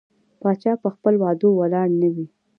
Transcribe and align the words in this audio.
پاچا 0.41 0.73
په 0.83 0.89
خپل 0.95 1.13
وعدو 1.17 1.49
ولاړ 1.59 1.87
نه 2.01 2.09
وي. 2.13 2.25